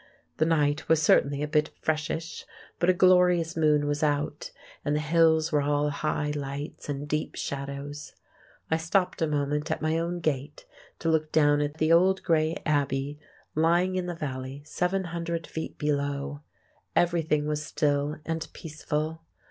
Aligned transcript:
The 0.37 0.47
night 0.47 0.89
was 0.89 0.99
certainly 0.99 1.43
a 1.43 1.47
bit 1.47 1.69
freshish, 1.79 2.47
but 2.79 2.89
a 2.89 2.91
glorious 2.93 3.55
moon 3.55 3.85
was 3.85 4.01
out, 4.01 4.49
and 4.83 4.95
the 4.95 4.99
hills 4.99 5.51
were 5.51 5.61
all 5.61 5.91
high 5.91 6.31
lights 6.31 6.89
and 6.89 7.07
deep 7.07 7.35
shadows. 7.35 8.13
I 8.71 8.77
stopped 8.77 9.21
a 9.21 9.27
moment 9.27 9.69
at 9.69 9.79
my 9.79 9.99
own 9.99 10.19
gate, 10.19 10.65
to 10.97 11.09
look 11.09 11.31
down 11.31 11.61
at 11.61 11.75
the 11.75 11.91
old 11.93 12.23
grey 12.23 12.57
Abbey 12.65 13.19
lying 13.53 13.95
in 13.95 14.07
the 14.07 14.15
valley 14.15 14.63
seven 14.65 15.03
hundred 15.03 15.45
feet 15.45 15.77
below. 15.77 16.41
Everything 16.95 17.45
was 17.45 17.63
still 17.63 18.15
and 18.25 18.47
peaceful. 18.53 19.21